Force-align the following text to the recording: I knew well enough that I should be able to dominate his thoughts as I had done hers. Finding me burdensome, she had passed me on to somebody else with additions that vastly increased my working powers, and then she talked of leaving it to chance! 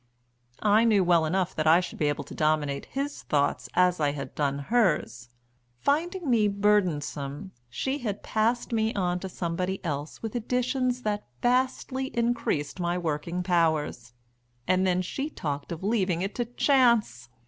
I 0.63 0.83
knew 0.83 1.03
well 1.03 1.25
enough 1.27 1.53
that 1.55 1.67
I 1.67 1.79
should 1.79 1.99
be 1.99 2.07
able 2.09 2.23
to 2.23 2.33
dominate 2.33 2.85
his 2.85 3.21
thoughts 3.21 3.69
as 3.75 3.99
I 3.99 4.13
had 4.13 4.33
done 4.33 4.57
hers. 4.57 5.29
Finding 5.79 6.27
me 6.27 6.47
burdensome, 6.47 7.51
she 7.69 7.99
had 7.99 8.23
passed 8.23 8.73
me 8.73 8.95
on 8.95 9.19
to 9.19 9.29
somebody 9.29 9.79
else 9.85 10.23
with 10.23 10.33
additions 10.35 11.03
that 11.03 11.27
vastly 11.43 12.07
increased 12.17 12.79
my 12.79 12.97
working 12.97 13.43
powers, 13.43 14.13
and 14.67 14.87
then 14.87 15.03
she 15.03 15.29
talked 15.29 15.71
of 15.71 15.83
leaving 15.83 16.23
it 16.23 16.33
to 16.33 16.45
chance! 16.45 17.29